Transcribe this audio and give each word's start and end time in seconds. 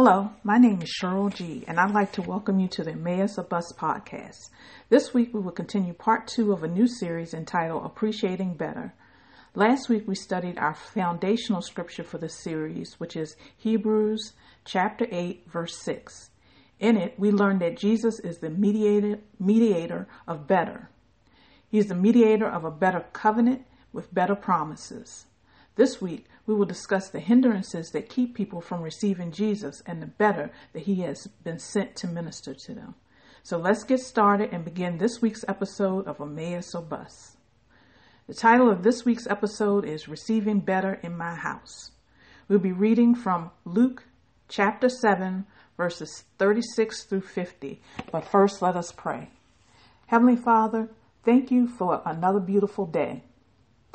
Hello, 0.00 0.30
my 0.44 0.58
name 0.58 0.80
is 0.80 0.96
Cheryl 1.02 1.34
G, 1.34 1.64
and 1.66 1.80
I'd 1.80 1.90
like 1.90 2.12
to 2.12 2.22
welcome 2.22 2.60
you 2.60 2.68
to 2.68 2.84
the 2.84 2.92
Emmaus 2.92 3.36
of 3.36 3.48
Bus 3.48 3.72
podcast. 3.76 4.48
This 4.90 5.12
week 5.12 5.34
we 5.34 5.40
will 5.40 5.50
continue 5.50 5.92
part 5.92 6.28
two 6.28 6.52
of 6.52 6.62
a 6.62 6.68
new 6.68 6.86
series 6.86 7.34
entitled 7.34 7.84
Appreciating 7.84 8.54
Better. 8.54 8.94
Last 9.56 9.88
week 9.88 10.06
we 10.06 10.14
studied 10.14 10.56
our 10.56 10.74
foundational 10.74 11.62
scripture 11.62 12.04
for 12.04 12.16
this 12.16 12.38
series, 12.38 12.94
which 13.00 13.16
is 13.16 13.34
Hebrews 13.56 14.34
chapter 14.64 15.08
8, 15.10 15.50
verse 15.50 15.76
6. 15.82 16.30
In 16.78 16.96
it, 16.96 17.18
we 17.18 17.32
learned 17.32 17.60
that 17.62 17.76
Jesus 17.76 18.20
is 18.20 18.38
the 18.38 18.50
mediator, 18.50 19.18
mediator 19.40 20.06
of 20.28 20.46
better. 20.46 20.90
He 21.68 21.78
is 21.78 21.88
the 21.88 21.96
mediator 21.96 22.48
of 22.48 22.62
a 22.62 22.70
better 22.70 23.04
covenant 23.12 23.66
with 23.92 24.14
better 24.14 24.36
promises. 24.36 25.26
This 25.78 26.00
week, 26.02 26.26
we 26.44 26.54
will 26.56 26.66
discuss 26.66 27.08
the 27.08 27.20
hindrances 27.20 27.90
that 27.92 28.08
keep 28.08 28.34
people 28.34 28.60
from 28.60 28.82
receiving 28.82 29.30
Jesus 29.30 29.80
and 29.86 30.02
the 30.02 30.08
better 30.08 30.50
that 30.72 30.82
he 30.82 30.96
has 31.02 31.28
been 31.44 31.60
sent 31.60 31.94
to 31.96 32.08
minister 32.08 32.52
to 32.52 32.74
them. 32.74 32.96
So 33.44 33.58
let's 33.58 33.84
get 33.84 34.00
started 34.00 34.50
and 34.52 34.64
begin 34.64 34.98
this 34.98 35.22
week's 35.22 35.44
episode 35.46 36.08
of 36.08 36.20
Emmaus 36.20 36.74
or 36.74 36.82
Bus. 36.82 37.36
The 38.26 38.34
title 38.34 38.68
of 38.68 38.82
this 38.82 39.04
week's 39.04 39.28
episode 39.28 39.84
is 39.84 40.08
Receiving 40.08 40.58
Better 40.58 40.94
in 40.94 41.16
My 41.16 41.36
House. 41.36 41.92
We'll 42.48 42.58
be 42.58 42.72
reading 42.72 43.14
from 43.14 43.52
Luke 43.64 44.02
chapter 44.48 44.88
7, 44.88 45.46
verses 45.76 46.24
36 46.38 47.04
through 47.04 47.20
50. 47.20 47.80
But 48.10 48.24
first, 48.24 48.60
let 48.62 48.74
us 48.74 48.90
pray. 48.90 49.30
Heavenly 50.08 50.34
Father, 50.34 50.88
thank 51.24 51.52
you 51.52 51.68
for 51.68 52.02
another 52.04 52.40
beautiful 52.40 52.84
day. 52.84 53.22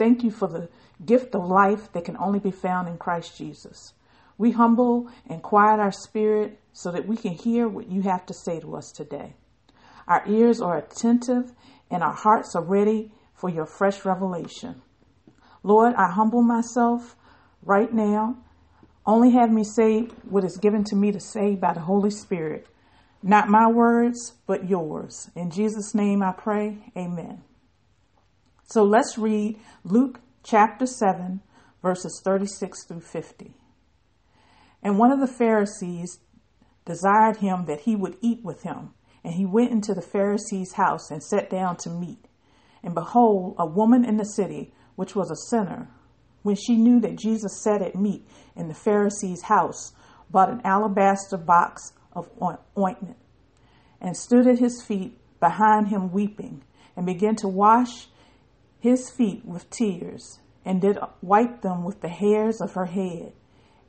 Thank 0.04 0.22
you 0.22 0.32
for 0.32 0.50
the 0.50 0.68
gift 1.06 1.34
of 1.34 1.46
life 1.46 1.94
that 1.94 2.04
can 2.04 2.18
only 2.18 2.40
be 2.40 2.52
found 2.52 2.90
in 2.90 2.98
Christ 2.98 3.38
Jesus. 3.38 3.94
We 4.38 4.52
humble 4.52 5.10
and 5.30 5.42
quiet 5.42 5.80
our 5.80 5.94
spirit 5.94 6.60
so 6.74 6.92
that 6.92 7.08
we 7.08 7.16
can 7.16 7.32
hear 7.32 7.70
what 7.70 7.88
you 7.88 8.02
have 8.02 8.26
to 8.26 8.34
say 8.34 8.60
to 8.60 8.76
us 8.76 8.92
today. 8.92 9.36
Our 10.06 10.22
ears 10.28 10.60
are 10.60 10.78
attentive 10.78 11.54
and 11.90 12.04
our 12.04 12.12
hearts 12.12 12.54
are 12.54 12.62
ready 12.62 13.14
for 13.34 13.50
your 13.50 13.66
fresh 13.66 14.04
revelation. 14.04 14.82
Lord, 15.64 15.94
I 15.96 16.12
humble 16.12 16.42
myself 16.42 17.16
right 17.62 17.94
now. 17.94 18.36
Only 19.06 19.32
have 19.32 19.54
me 19.54 19.64
say 19.64 20.02
what 20.28 20.44
is 20.44 20.58
given 20.58 20.84
to 20.90 20.98
me 20.98 21.14
to 21.14 21.20
say 21.22 21.56
by 21.56 21.72
the 21.72 21.80
Holy 21.80 22.12
Spirit. 22.12 22.68
Not 23.22 23.48
my 23.48 23.72
words, 23.72 24.34
but 24.48 24.70
yours. 24.70 25.32
In 25.34 25.50
Jesus' 25.50 25.96
name 25.96 26.22
I 26.22 26.34
pray. 26.34 26.92
Amen. 26.98 27.42
So 28.74 28.84
let's 28.84 29.20
read 29.20 29.60
Luke 29.84 30.20
chapter 30.42 30.88
7, 30.88 31.42
verses 31.84 32.20
36 32.24 32.86
through 32.88 33.02
50. 33.02 33.54
And 34.82 34.98
one 34.98 35.12
of 35.12 35.20
the 35.20 35.28
Pharisees 35.28 36.18
desired 36.84 37.38
him 37.38 37.66
that 37.68 37.82
he 37.82 37.96
would 37.96 38.18
eat 38.20 38.44
with 38.44 38.64
him. 38.64 38.96
And 39.24 39.36
he 39.36 39.46
went 39.46 39.70
into 39.70 39.94
the 39.94 40.02
Pharisee's 40.02 40.74
house 40.74 41.12
and 41.12 41.24
sat 41.24 41.52
down 41.52 41.78
to 41.84 41.92
meat. 41.92 42.26
And 42.84 42.96
behold, 42.96 43.58
a 43.60 43.66
woman 43.68 44.04
in 44.04 44.18
the 44.18 44.26
city, 44.26 44.74
which 44.96 45.16
was 45.16 45.30
a 45.30 45.52
sinner, 45.52 45.88
when 46.42 46.56
she 46.56 46.76
knew 46.76 47.00
that 47.02 47.20
Jesus 47.20 47.62
sat 47.62 47.84
at 47.84 47.94
meat 47.94 48.28
in 48.56 48.70
the 48.70 48.74
Pharisee's 48.74 49.44
house, 49.44 49.94
bought 50.32 50.50
an 50.50 50.62
alabaster 50.66 51.38
box 51.38 51.94
of 52.14 52.28
ointment, 52.76 53.18
and 54.02 54.18
stood 54.18 54.48
at 54.48 54.58
his 54.58 54.82
feet 54.82 55.16
behind 55.40 55.90
him 55.90 56.12
weeping, 56.12 56.64
and 56.96 57.06
began 57.06 57.36
to 57.36 57.48
wash 57.48 58.08
his 58.84 59.10
feet 59.10 59.46
with 59.46 59.70
tears, 59.70 60.40
and 60.66 60.82
did 60.82 60.98
wipe 61.22 61.62
them 61.62 61.86
with 61.86 62.02
the 62.02 62.10
hairs 62.10 62.60
of 62.60 62.74
her 62.74 62.88
head, 62.88 63.32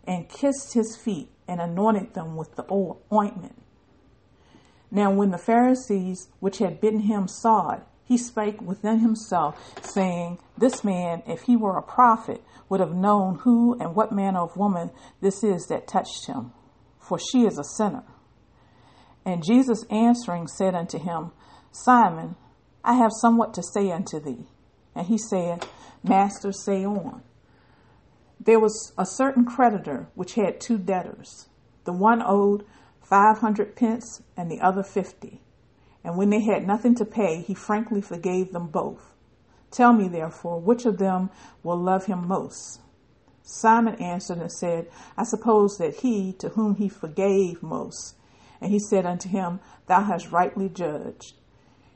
and 0.06 0.28
kissed 0.28 0.72
his 0.74 0.96
feet, 0.96 1.28
and 1.48 1.60
anointed 1.60 2.14
them 2.14 2.36
with 2.36 2.54
the 2.54 2.64
ointment. 3.12 3.60
Now, 4.92 5.10
when 5.10 5.32
the 5.32 5.36
Pharisees 5.36 6.28
which 6.38 6.58
had 6.58 6.80
bidden 6.80 7.00
him 7.00 7.26
saw 7.26 7.72
it, 7.72 7.82
he 8.04 8.16
spake 8.16 8.62
within 8.62 9.00
himself, 9.00 9.58
saying, 9.82 10.38
This 10.56 10.84
man, 10.84 11.24
if 11.26 11.42
he 11.42 11.56
were 11.56 11.76
a 11.76 11.82
prophet, 11.82 12.44
would 12.68 12.78
have 12.78 12.94
known 12.94 13.40
who 13.40 13.76
and 13.80 13.96
what 13.96 14.12
manner 14.12 14.42
of 14.42 14.56
woman 14.56 14.92
this 15.20 15.42
is 15.42 15.66
that 15.66 15.88
touched 15.88 16.26
him, 16.28 16.52
for 17.00 17.18
she 17.18 17.44
is 17.44 17.58
a 17.58 17.64
sinner. 17.64 18.04
And 19.26 19.42
Jesus 19.44 19.84
answering 19.90 20.46
said 20.46 20.76
unto 20.76 21.00
him, 21.00 21.32
Simon, 21.72 22.36
I 22.84 22.94
have 22.94 23.10
somewhat 23.20 23.54
to 23.54 23.62
say 23.64 23.90
unto 23.90 24.20
thee. 24.20 24.46
And 24.94 25.06
he 25.06 25.18
said, 25.18 25.66
Master, 26.02 26.52
say 26.52 26.84
on. 26.84 27.22
There 28.38 28.60
was 28.60 28.92
a 28.98 29.06
certain 29.06 29.44
creditor 29.44 30.08
which 30.14 30.34
had 30.34 30.60
two 30.60 30.78
debtors. 30.78 31.48
The 31.84 31.92
one 31.92 32.22
owed 32.24 32.64
five 33.02 33.38
hundred 33.38 33.76
pence 33.76 34.22
and 34.36 34.50
the 34.50 34.60
other 34.60 34.82
fifty. 34.82 35.40
And 36.02 36.18
when 36.18 36.30
they 36.30 36.42
had 36.42 36.66
nothing 36.66 36.94
to 36.96 37.04
pay, 37.04 37.40
he 37.40 37.54
frankly 37.54 38.02
forgave 38.02 38.52
them 38.52 38.68
both. 38.68 39.12
Tell 39.70 39.92
me, 39.92 40.08
therefore, 40.08 40.60
which 40.60 40.84
of 40.84 40.98
them 40.98 41.30
will 41.62 41.78
love 41.78 42.04
him 42.06 42.28
most? 42.28 42.80
Simon 43.42 43.94
answered 43.96 44.38
and 44.38 44.52
said, 44.52 44.88
I 45.16 45.24
suppose 45.24 45.76
that 45.78 45.96
he 45.96 46.32
to 46.34 46.50
whom 46.50 46.76
he 46.76 46.88
forgave 46.88 47.62
most. 47.62 48.16
And 48.60 48.70
he 48.70 48.78
said 48.78 49.04
unto 49.04 49.28
him, 49.28 49.60
Thou 49.86 50.02
hast 50.04 50.30
rightly 50.30 50.68
judged. 50.68 51.34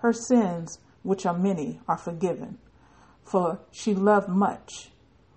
her 0.00 0.12
sins, 0.12 0.78
which 1.02 1.24
are 1.26 1.36
many, 1.36 1.80
are 1.88 1.98
forgiven. 1.98 2.58
For 3.22 3.60
she 3.70 3.94
loved 3.94 4.28
much, 4.28 4.90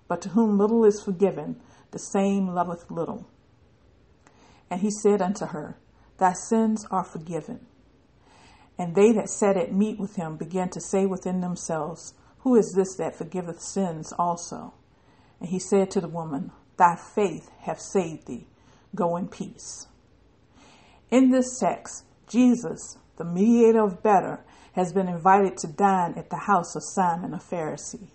but 0.08 0.20
to 0.22 0.30
whom 0.30 0.58
little 0.58 0.84
is 0.84 1.02
forgiven, 1.02 1.60
the 1.90 1.98
same 1.98 2.48
loveth 2.48 2.90
little. 2.90 3.28
And 4.70 4.80
he 4.80 4.90
said 4.90 5.22
unto 5.22 5.46
her, 5.46 5.78
Thy 6.18 6.32
sins 6.32 6.86
are 6.90 7.04
forgiven. 7.04 7.66
And 8.78 8.94
they 8.94 9.12
that 9.12 9.28
sat 9.28 9.56
at 9.56 9.72
meat 9.72 10.00
with 10.00 10.16
him 10.16 10.36
began 10.36 10.70
to 10.70 10.80
say 10.80 11.06
within 11.06 11.40
themselves, 11.40 12.14
Who 12.38 12.56
is 12.56 12.72
this 12.74 12.96
that 12.96 13.16
forgiveth 13.16 13.60
sins 13.60 14.12
also? 14.18 14.74
And 15.40 15.48
he 15.50 15.58
said 15.58 15.90
to 15.92 16.00
the 16.00 16.08
woman, 16.08 16.50
Thy 16.76 16.96
faith 16.96 17.50
hath 17.60 17.80
saved 17.80 18.26
thee. 18.26 18.48
Go 18.94 19.16
in 19.16 19.28
peace. 19.28 19.86
In 21.10 21.30
this 21.30 21.58
text, 21.60 22.04
Jesus, 22.26 22.96
the 23.16 23.24
mediator 23.24 23.84
of 23.84 24.02
better, 24.02 24.44
has 24.72 24.92
been 24.92 25.08
invited 25.08 25.56
to 25.58 25.66
dine 25.68 26.14
at 26.16 26.30
the 26.30 26.36
house 26.46 26.74
of 26.74 26.82
Simon 26.82 27.32
a 27.34 27.38
Pharisee. 27.38 28.08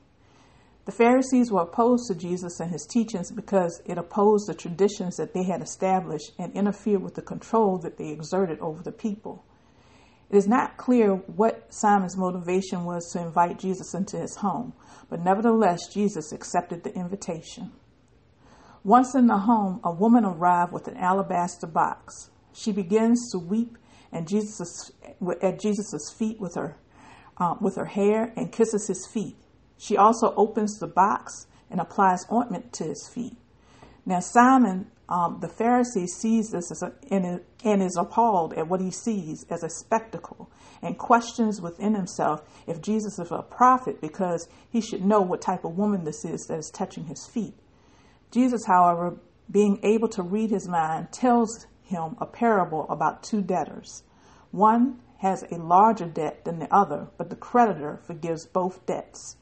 The 0.85 0.91
Pharisees 0.91 1.51
were 1.51 1.61
opposed 1.61 2.07
to 2.07 2.15
Jesus 2.15 2.59
and 2.59 2.71
his 2.71 2.85
teachings 2.85 3.31
because 3.31 3.81
it 3.85 3.97
opposed 3.97 4.47
the 4.47 4.55
traditions 4.55 5.17
that 5.17 5.33
they 5.33 5.43
had 5.43 5.61
established 5.61 6.31
and 6.39 6.51
interfered 6.53 7.03
with 7.03 7.13
the 7.13 7.21
control 7.21 7.77
that 7.79 7.97
they 7.97 8.09
exerted 8.09 8.59
over 8.59 8.81
the 8.81 8.91
people. 8.91 9.45
It 10.29 10.35
is 10.35 10.47
not 10.47 10.77
clear 10.77 11.15
what 11.15 11.73
Simon's 11.73 12.17
motivation 12.17 12.85
was 12.85 13.11
to 13.11 13.21
invite 13.21 13.59
Jesus 13.59 13.93
into 13.93 14.17
his 14.17 14.37
home, 14.37 14.73
but 15.09 15.23
nevertheless, 15.23 15.87
Jesus 15.93 16.31
accepted 16.31 16.83
the 16.83 16.93
invitation. 16.93 17.71
Once 18.83 19.13
in 19.13 19.27
the 19.27 19.39
home, 19.39 19.79
a 19.83 19.91
woman 19.91 20.25
arrived 20.25 20.71
with 20.71 20.87
an 20.87 20.97
alabaster 20.97 21.67
box. 21.67 22.29
She 22.53 22.71
begins 22.71 23.31
to 23.31 23.39
weep 23.39 23.77
and 24.11 24.27
Jesus 24.27 24.91
at 25.41 25.59
Jesus' 25.59 26.13
feet 26.17 26.39
with 26.39 26.55
her 26.55 26.77
uh, 27.37 27.55
with 27.61 27.75
her 27.75 27.85
hair 27.85 28.33
and 28.35 28.51
kisses 28.51 28.87
his 28.87 29.07
feet. 29.07 29.35
She 29.77 29.95
also 29.95 30.33
opens 30.35 30.77
the 30.79 30.87
box 30.87 31.47
and 31.69 31.79
applies 31.79 32.25
ointment 32.31 32.73
to 32.73 32.83
his 32.85 33.07
feet. 33.13 33.37
Now 34.05 34.19
Simon, 34.19 34.87
um, 35.07 35.39
the 35.39 35.47
Pharisee, 35.47 36.07
sees 36.07 36.49
this 36.51 36.71
a, 36.81 36.91
and, 37.11 37.41
and 37.63 37.81
is 37.81 37.97
appalled 37.97 38.53
at 38.53 38.67
what 38.67 38.81
he 38.81 38.91
sees 38.91 39.45
as 39.49 39.63
a 39.63 39.69
spectacle 39.69 40.49
and 40.81 40.97
questions 40.97 41.61
within 41.61 41.95
himself 41.95 42.41
if 42.67 42.81
Jesus 42.81 43.19
is 43.19 43.31
a 43.31 43.41
prophet 43.41 44.01
because 44.01 44.47
he 44.69 44.81
should 44.81 45.05
know 45.05 45.21
what 45.21 45.41
type 45.41 45.63
of 45.63 45.77
woman 45.77 46.03
this 46.03 46.25
is 46.25 46.45
that 46.47 46.57
is 46.57 46.71
touching 46.73 47.05
his 47.05 47.25
feet. 47.27 47.53
Jesus, 48.31 48.61
however, 48.65 49.17
being 49.51 49.79
able 49.83 50.07
to 50.09 50.21
read 50.21 50.51
his 50.51 50.67
mind, 50.67 51.11
tells 51.11 51.65
him 51.89 52.15
a 52.19 52.25
parable 52.25 52.87
about 52.89 53.23
two 53.23 53.41
debtors. 53.41 54.03
One 54.51 55.01
has 55.17 55.43
a 55.51 55.57
larger 55.57 56.05
debt 56.05 56.45
than 56.45 56.59
the 56.59 56.73
other, 56.73 57.07
but 57.17 57.29
the 57.29 57.35
creditor 57.35 57.99
forgives 58.05 58.45
both 58.45 58.85
debts. 58.85 59.35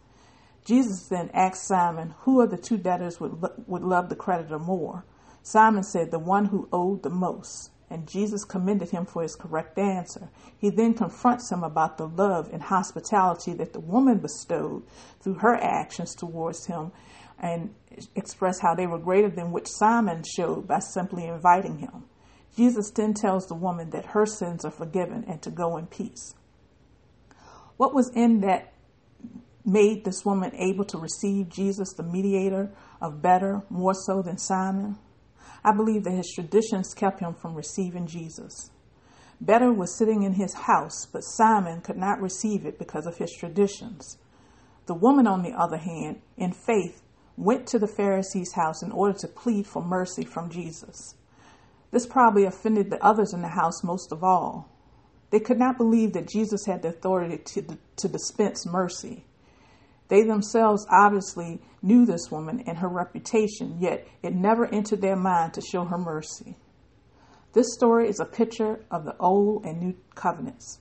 Jesus 0.66 1.08
then 1.08 1.30
asked 1.34 1.66
Simon, 1.66 2.16
Who 2.20 2.42
of 2.42 2.50
the 2.50 2.58
two 2.58 2.78
debtors 2.78 3.20
would, 3.20 3.42
would 3.68 3.84
love 3.84 4.10
the 4.10 4.16
creditor 4.16 4.60
more? 4.60 5.06
Simon 5.44 5.84
said, 5.84 6.12
The 6.12 6.20
one 6.20 6.46
who 6.46 6.68
owed 6.74 7.04
the 7.04 7.10
most. 7.10 7.72
And 7.90 8.06
Jesus 8.06 8.44
commended 8.44 8.90
him 8.90 9.06
for 9.06 9.22
his 9.22 9.36
correct 9.36 9.78
answer. 9.78 10.30
He 10.58 10.70
then 10.70 10.94
confronts 10.94 11.50
him 11.50 11.64
about 11.64 11.98
the 11.98 12.08
love 12.08 12.50
and 12.52 12.62
hospitality 12.62 13.54
that 13.54 13.72
the 13.72 13.80
woman 13.80 14.18
bestowed 14.18 14.84
through 15.22 15.36
her 15.36 15.56
actions 15.56 16.14
towards 16.14 16.66
him 16.66 16.92
and 17.40 17.74
express 18.16 18.60
how 18.60 18.76
they 18.76 18.88
were 18.88 19.00
greater 19.00 19.30
than 19.30 19.54
which 19.54 19.68
Simon 19.70 20.24
showed 20.24 20.68
by 20.68 20.80
simply 20.80 21.28
inviting 21.28 21.78
him. 21.78 22.04
Jesus 22.58 22.90
then 22.90 23.14
tells 23.14 23.46
the 23.46 23.54
woman 23.54 23.92
that 23.92 24.08
her 24.08 24.26
sins 24.26 24.66
are 24.66 24.72
forgiven 24.72 25.24
and 25.28 25.40
to 25.44 25.52
go 25.52 25.78
in 25.78 25.86
peace. 25.86 26.34
What 27.78 27.94
was 27.94 28.10
in 28.16 28.42
that 28.42 28.74
made 29.64 30.04
this 30.04 30.26
woman 30.26 30.56
able 30.56 30.84
to 30.86 30.98
receive 30.98 31.50
Jesus, 31.50 31.94
the 31.94 32.02
mediator 32.02 32.72
of 33.00 33.22
better, 33.22 33.62
more 33.70 33.94
so 33.94 34.24
than 34.24 34.40
Simon? 34.40 34.98
I 35.64 35.72
believe 35.72 36.04
that 36.06 36.12
his 36.16 36.32
traditions 36.34 36.96
kept 36.96 37.20
him 37.20 37.36
from 37.36 37.54
receiving 37.54 38.08
Jesus. 38.08 38.72
Better 39.40 39.72
was 39.72 39.96
sitting 39.96 40.24
in 40.24 40.34
his 40.34 40.56
house, 40.56 41.06
but 41.06 41.24
Simon 41.24 41.82
could 41.82 41.98
not 41.98 42.20
receive 42.20 42.66
it 42.66 42.80
because 42.80 43.06
of 43.06 43.18
his 43.18 43.32
traditions. 43.32 44.18
The 44.88 44.96
woman, 44.96 45.28
on 45.28 45.44
the 45.44 45.52
other 45.52 45.78
hand, 45.78 46.22
in 46.38 46.54
faith, 46.54 47.04
went 47.36 47.68
to 47.68 47.78
the 47.78 47.88
Pharisee's 47.88 48.54
house 48.54 48.82
in 48.82 48.92
order 48.92 49.16
to 49.20 49.28
plead 49.28 49.68
for 49.68 49.84
mercy 49.84 50.26
from 50.26 50.50
Jesus. 50.50 51.14
This 51.98 52.06
probably 52.06 52.46
offended 52.46 52.92
the 52.92 53.04
others 53.04 53.34
in 53.34 53.42
the 53.42 53.48
house 53.48 53.84
most 53.84 54.12
of 54.12 54.24
all. 54.24 54.70
They 55.32 55.40
could 55.40 55.58
not 55.58 55.80
believe 55.80 56.14
that 56.14 56.28
Jesus 56.28 56.64
had 56.68 56.84
the 56.84 56.90
authority 56.90 57.40
to, 57.40 57.76
to 57.96 58.08
dispense 58.08 58.68
mercy. 58.68 59.26
They 60.08 60.22
themselves 60.22 60.86
obviously 60.92 61.60
knew 61.82 62.06
this 62.06 62.30
woman 62.30 62.64
and 62.68 62.78
her 62.78 62.88
reputation, 62.88 63.78
yet 63.80 64.08
it 64.22 64.36
never 64.36 64.68
entered 64.68 65.02
their 65.02 65.16
mind 65.16 65.56
to 65.56 65.62
show 65.62 65.86
her 65.86 65.98
mercy. 65.98 66.56
This 67.54 67.74
story 67.74 68.08
is 68.08 68.20
a 68.20 68.26
picture 68.26 68.86
of 68.92 69.04
the 69.04 69.18
Old 69.18 69.66
and 69.66 69.80
New 69.80 69.96
Covenants. 70.14 70.78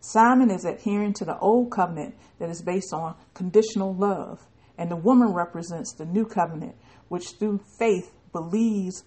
Simon 0.00 0.50
is 0.50 0.66
adhering 0.66 1.14
to 1.14 1.24
the 1.24 1.38
Old 1.38 1.70
Covenant 1.70 2.14
that 2.40 2.50
is 2.50 2.60
based 2.60 2.92
on 2.92 3.16
conditional 3.32 3.94
love, 3.94 4.46
and 4.76 4.90
the 4.90 4.96
woman 4.96 5.32
represents 5.32 5.94
the 5.94 6.04
New 6.04 6.26
Covenant, 6.26 6.76
which 7.08 7.30
through 7.38 7.62
faith 7.78 8.12
believes 8.32 9.04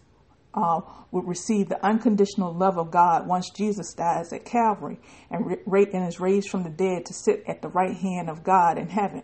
uh, 0.53 0.81
would 1.11 1.27
receive 1.27 1.69
the 1.69 1.83
unconditional 1.85 2.53
love 2.53 2.77
of 2.77 2.91
God 2.91 3.27
once 3.27 3.49
Jesus 3.49 3.93
dies 3.93 4.33
at 4.33 4.45
Calvary 4.45 4.99
and, 5.29 5.57
ra- 5.65 5.85
and 5.93 6.07
is 6.07 6.19
raised 6.19 6.49
from 6.49 6.63
the 6.63 6.69
dead 6.69 7.05
to 7.05 7.13
sit 7.13 7.43
at 7.47 7.61
the 7.61 7.69
right 7.69 7.95
hand 7.95 8.29
of 8.29 8.43
God 8.43 8.77
in 8.77 8.89
heaven, 8.89 9.23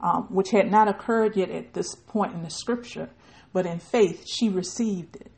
um, 0.00 0.26
which 0.30 0.50
had 0.50 0.70
not 0.70 0.88
occurred 0.88 1.36
yet 1.36 1.50
at 1.50 1.74
this 1.74 1.94
point 1.94 2.34
in 2.34 2.42
the 2.42 2.50
scripture, 2.50 3.10
but 3.52 3.66
in 3.66 3.78
faith 3.78 4.24
she 4.26 4.48
received 4.48 5.16
it. 5.16 5.30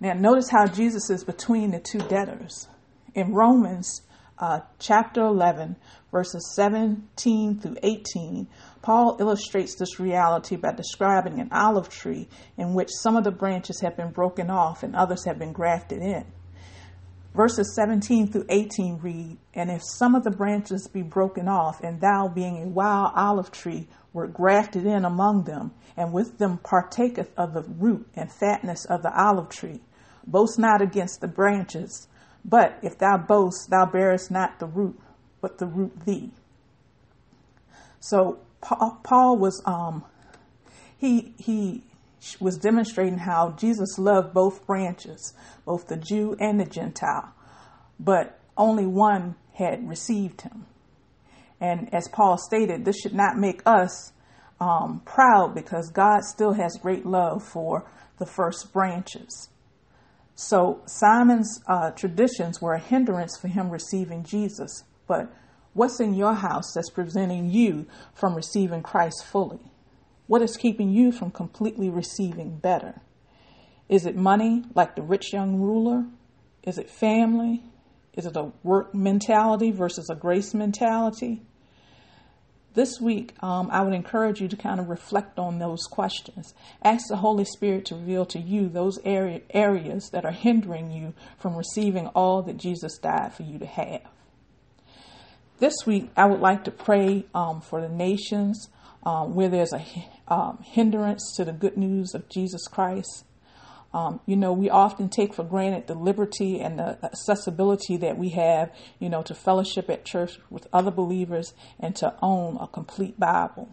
Now, 0.00 0.14
notice 0.14 0.48
how 0.50 0.66
Jesus 0.66 1.10
is 1.10 1.24
between 1.24 1.70
the 1.70 1.78
two 1.78 1.98
debtors. 1.98 2.68
In 3.14 3.34
Romans 3.34 4.02
uh, 4.38 4.60
chapter 4.78 5.20
11, 5.20 5.76
verses 6.10 6.52
17 6.54 7.60
through 7.60 7.76
18, 7.82 8.48
Paul 8.82 9.16
illustrates 9.20 9.74
this 9.74 10.00
reality 10.00 10.56
by 10.56 10.72
describing 10.72 11.38
an 11.38 11.50
olive 11.52 11.88
tree 11.90 12.28
in 12.56 12.74
which 12.74 12.88
some 12.90 13.16
of 13.16 13.24
the 13.24 13.30
branches 13.30 13.80
have 13.80 13.96
been 13.96 14.10
broken 14.10 14.50
off 14.50 14.82
and 14.82 14.96
others 14.96 15.24
have 15.26 15.38
been 15.38 15.52
grafted 15.52 16.00
in. 16.02 16.24
Verses 17.34 17.74
17 17.76 18.32
through 18.32 18.46
18 18.48 18.98
read, 18.98 19.38
And 19.54 19.70
if 19.70 19.82
some 19.84 20.14
of 20.14 20.24
the 20.24 20.30
branches 20.30 20.88
be 20.88 21.02
broken 21.02 21.46
off, 21.46 21.80
and 21.80 22.00
thou, 22.00 22.26
being 22.26 22.56
a 22.56 22.68
wild 22.68 23.12
olive 23.14 23.52
tree, 23.52 23.86
wert 24.12 24.34
grafted 24.34 24.84
in 24.84 25.04
among 25.04 25.44
them, 25.44 25.72
and 25.96 26.12
with 26.12 26.38
them 26.38 26.58
partaketh 26.58 27.30
of 27.36 27.54
the 27.54 27.62
root 27.62 28.08
and 28.16 28.32
fatness 28.32 28.84
of 28.84 29.02
the 29.02 29.12
olive 29.16 29.48
tree, 29.48 29.80
boast 30.26 30.58
not 30.58 30.82
against 30.82 31.20
the 31.20 31.28
branches, 31.28 32.08
but 32.44 32.78
if 32.82 32.98
thou 32.98 33.16
boast, 33.16 33.70
thou 33.70 33.86
bearest 33.86 34.30
not 34.30 34.58
the 34.58 34.66
root, 34.66 34.98
but 35.40 35.58
the 35.58 35.66
root 35.66 36.04
thee. 36.04 36.32
So 38.00 38.40
Paul 38.60 39.38
was 39.38 39.62
um, 39.64 40.04
he 40.98 41.34
he 41.38 41.84
was 42.38 42.58
demonstrating 42.58 43.18
how 43.18 43.52
Jesus 43.52 43.98
loved 43.98 44.34
both 44.34 44.66
branches, 44.66 45.32
both 45.64 45.88
the 45.88 45.96
Jew 45.96 46.36
and 46.38 46.60
the 46.60 46.66
Gentile, 46.66 47.32
but 47.98 48.38
only 48.56 48.86
one 48.86 49.36
had 49.54 49.88
received 49.88 50.42
him. 50.42 50.66
And 51.60 51.92
as 51.94 52.08
Paul 52.08 52.38
stated, 52.38 52.84
this 52.84 53.00
should 53.00 53.14
not 53.14 53.38
make 53.38 53.62
us 53.66 54.12
um, 54.60 55.00
proud 55.04 55.54
because 55.54 55.90
God 55.90 56.22
still 56.24 56.52
has 56.52 56.78
great 56.80 57.06
love 57.06 57.42
for 57.42 57.86
the 58.18 58.26
first 58.26 58.72
branches. 58.72 59.48
So 60.34 60.80
Simon's 60.86 61.60
uh, 61.66 61.90
traditions 61.90 62.62
were 62.62 62.74
a 62.74 62.80
hindrance 62.80 63.36
for 63.38 63.48
him 63.48 63.70
receiving 63.70 64.24
Jesus, 64.24 64.84
but 65.06 65.30
What's 65.72 66.00
in 66.00 66.14
your 66.14 66.34
house 66.34 66.72
that's 66.74 66.90
preventing 66.90 67.50
you 67.50 67.86
from 68.12 68.34
receiving 68.34 68.82
Christ 68.82 69.24
fully? 69.24 69.60
What 70.26 70.42
is 70.42 70.56
keeping 70.56 70.90
you 70.90 71.12
from 71.12 71.30
completely 71.30 71.90
receiving 71.90 72.58
better? 72.58 73.00
Is 73.88 74.06
it 74.06 74.16
money, 74.16 74.64
like 74.74 74.94
the 74.94 75.02
rich 75.02 75.32
young 75.32 75.60
ruler? 75.60 76.06
Is 76.62 76.78
it 76.78 76.90
family? 76.90 77.62
Is 78.14 78.26
it 78.26 78.36
a 78.36 78.52
work 78.62 78.94
mentality 78.94 79.70
versus 79.70 80.10
a 80.10 80.14
grace 80.14 80.54
mentality? 80.54 81.42
This 82.74 83.00
week, 83.00 83.34
um, 83.42 83.68
I 83.72 83.82
would 83.82 83.94
encourage 83.94 84.40
you 84.40 84.46
to 84.46 84.56
kind 84.56 84.78
of 84.78 84.88
reflect 84.88 85.40
on 85.40 85.58
those 85.58 85.82
questions. 85.84 86.54
Ask 86.84 87.08
the 87.08 87.16
Holy 87.16 87.44
Spirit 87.44 87.84
to 87.86 87.96
reveal 87.96 88.24
to 88.26 88.38
you 88.38 88.68
those 88.68 89.00
area, 89.04 89.40
areas 89.50 90.10
that 90.10 90.24
are 90.24 90.30
hindering 90.30 90.92
you 90.92 91.14
from 91.36 91.56
receiving 91.56 92.06
all 92.08 92.42
that 92.42 92.56
Jesus 92.56 92.96
died 92.98 93.34
for 93.34 93.42
you 93.42 93.58
to 93.58 93.66
have. 93.66 94.02
This 95.60 95.74
week, 95.84 96.10
I 96.16 96.24
would 96.24 96.40
like 96.40 96.64
to 96.64 96.70
pray 96.70 97.26
um, 97.34 97.60
for 97.60 97.82
the 97.82 97.88
nations 97.90 98.70
um, 99.02 99.34
where 99.34 99.50
there's 99.50 99.74
a 99.74 99.84
um, 100.26 100.58
hindrance 100.64 101.34
to 101.36 101.44
the 101.44 101.52
good 101.52 101.76
news 101.76 102.14
of 102.14 102.30
Jesus 102.30 102.66
Christ. 102.66 103.26
Um, 103.92 104.20
you 104.24 104.36
know, 104.36 104.54
we 104.54 104.70
often 104.70 105.10
take 105.10 105.34
for 105.34 105.44
granted 105.44 105.86
the 105.86 105.94
liberty 105.94 106.60
and 106.60 106.78
the 106.78 106.98
accessibility 107.04 107.98
that 107.98 108.16
we 108.16 108.30
have, 108.30 108.72
you 108.98 109.10
know, 109.10 109.20
to 109.20 109.34
fellowship 109.34 109.90
at 109.90 110.06
church 110.06 110.38
with 110.48 110.66
other 110.72 110.90
believers 110.90 111.52
and 111.78 111.94
to 111.96 112.14
own 112.22 112.56
a 112.58 112.66
complete 112.66 113.20
Bible. 113.20 113.68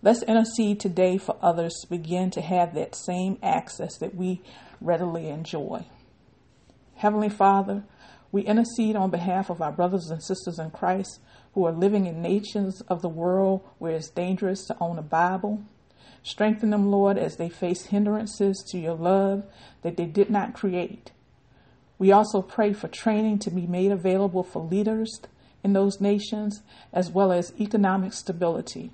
Let's 0.00 0.22
intercede 0.22 0.80
today 0.80 1.18
for 1.18 1.36
others 1.42 1.74
to 1.82 1.90
begin 1.90 2.30
to 2.30 2.40
have 2.40 2.74
that 2.74 2.94
same 2.94 3.36
access 3.42 3.98
that 3.98 4.14
we 4.14 4.40
readily 4.80 5.28
enjoy. 5.28 5.84
Heavenly 6.96 7.28
Father, 7.28 7.84
we 8.32 8.42
intercede 8.42 8.96
on 8.96 9.10
behalf 9.10 9.50
of 9.50 9.60
our 9.60 9.70
brothers 9.70 10.10
and 10.10 10.22
sisters 10.22 10.58
in 10.58 10.70
Christ 10.70 11.20
who 11.52 11.66
are 11.66 11.72
living 11.72 12.06
in 12.06 12.22
nations 12.22 12.80
of 12.88 13.02
the 13.02 13.08
world 13.08 13.60
where 13.78 13.92
it's 13.92 14.08
dangerous 14.08 14.64
to 14.66 14.76
own 14.80 14.98
a 14.98 15.02
Bible. 15.02 15.62
Strengthen 16.22 16.70
them, 16.70 16.90
Lord, 16.90 17.18
as 17.18 17.36
they 17.36 17.50
face 17.50 17.86
hindrances 17.86 18.64
to 18.70 18.78
your 18.78 18.94
love 18.94 19.44
that 19.82 19.98
they 19.98 20.06
did 20.06 20.30
not 20.30 20.54
create. 20.54 21.12
We 21.98 22.10
also 22.10 22.40
pray 22.40 22.72
for 22.72 22.88
training 22.88 23.40
to 23.40 23.50
be 23.50 23.66
made 23.66 23.92
available 23.92 24.42
for 24.42 24.62
leaders 24.62 25.20
in 25.62 25.74
those 25.74 26.00
nations, 26.00 26.62
as 26.92 27.10
well 27.10 27.32
as 27.32 27.52
economic 27.60 28.12
stability. 28.12 28.92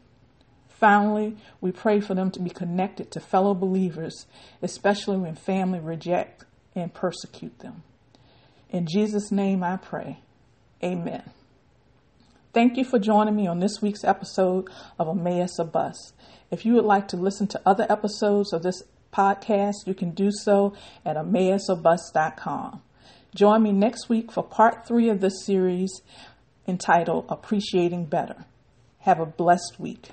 Finally, 0.68 1.36
we 1.60 1.72
pray 1.72 2.00
for 2.00 2.14
them 2.14 2.30
to 2.30 2.40
be 2.40 2.50
connected 2.50 3.10
to 3.10 3.20
fellow 3.20 3.54
believers, 3.54 4.26
especially 4.62 5.16
when 5.16 5.34
family 5.34 5.80
reject 5.80 6.44
and 6.74 6.92
persecute 6.92 7.58
them. 7.60 7.82
In 8.70 8.86
Jesus' 8.86 9.32
name 9.32 9.62
I 9.62 9.76
pray. 9.76 10.20
Amen. 10.82 11.22
Thank 12.52 12.76
you 12.76 12.84
for 12.84 12.98
joining 12.98 13.36
me 13.36 13.46
on 13.46 13.60
this 13.60 13.80
week's 13.82 14.04
episode 14.04 14.68
of 14.98 15.08
Emmaus 15.08 15.58
a 15.58 15.64
Bus. 15.64 16.12
If 16.50 16.64
you 16.64 16.74
would 16.74 16.84
like 16.84 17.08
to 17.08 17.16
listen 17.16 17.46
to 17.48 17.60
other 17.66 17.86
episodes 17.90 18.52
of 18.52 18.62
this 18.62 18.82
podcast, 19.12 19.86
you 19.86 19.94
can 19.94 20.10
do 20.10 20.30
so 20.32 20.74
at 21.04 21.16
emmausabus.com. 21.16 22.82
Join 23.34 23.62
me 23.62 23.72
next 23.72 24.08
week 24.08 24.32
for 24.32 24.42
part 24.42 24.86
three 24.86 25.08
of 25.08 25.20
this 25.20 25.44
series 25.44 26.00
entitled 26.66 27.26
Appreciating 27.28 28.06
Better. 28.06 28.44
Have 29.00 29.20
a 29.20 29.26
blessed 29.26 29.76
week. 29.78 30.08